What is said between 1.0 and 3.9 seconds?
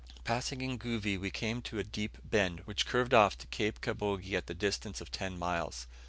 we came to a deep bend, which curved off to Cape